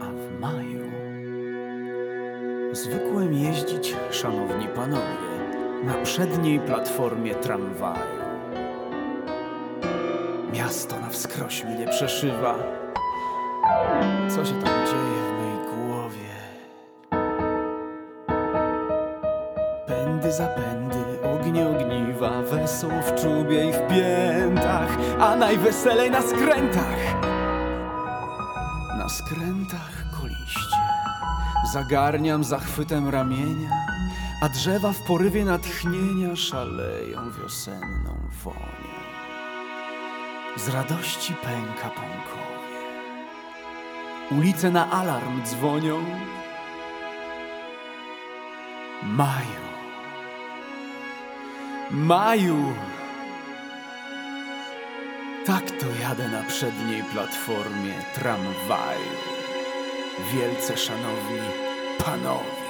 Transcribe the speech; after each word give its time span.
a 0.00 0.04
w 0.04 0.40
maju 0.40 0.84
zwykłem 2.72 3.32
jeździć, 3.32 3.96
szanowni 4.10 4.68
panowie, 4.68 5.34
na 5.84 5.94
przedniej 5.94 6.60
platformie 6.60 7.34
tramwaju. 7.34 8.24
Miasto 10.52 11.00
na 11.00 11.08
wskroś 11.08 11.64
mnie 11.64 11.88
przeszywa. 11.88 12.54
Co 14.28 14.44
się 14.44 14.52
tam 14.52 14.86
dzieje 14.86 15.20
w 15.28 15.32
mej 15.40 15.56
głowie? 15.74 16.34
Pędy 19.86 20.32
zapędy, 20.32 20.96
ognie 21.34 21.68
ogniwa, 21.68 22.42
wesoło 22.42 23.02
w 23.02 23.14
czubie 23.22 23.68
i 23.68 23.72
w 23.72 23.80
piętach, 23.88 24.96
a 25.20 25.36
najweselej 25.36 26.10
na 26.10 26.22
skrętach. 26.22 27.33
Na 29.04 29.10
skrętach 29.10 30.04
koliście 30.20 30.76
zagarniam 31.72 32.44
zachwytem 32.44 33.08
ramienia, 33.08 33.70
a 34.42 34.48
drzewa 34.48 34.92
w 34.92 35.02
porywie 35.02 35.44
natchnienia 35.44 36.36
szaleją 36.36 37.30
wiosenną 37.30 38.16
wonią. 38.44 38.94
Z 40.56 40.68
radości 40.68 41.34
pęka 41.34 41.90
pąkowie, 41.90 42.80
ulice 44.30 44.70
na 44.70 44.90
alarm 44.90 45.42
dzwonią. 45.44 46.04
Maju, 49.02 49.64
Maju, 51.90 52.72
tak 55.46 55.70
to 55.70 55.86
jadę 56.00 56.28
na 56.28 56.42
przedniej 56.42 57.02
platformie 57.02 57.94
tramwaju. 58.14 59.10
Wielce 60.32 60.76
szanowni 60.76 61.48
panowie. 62.04 62.63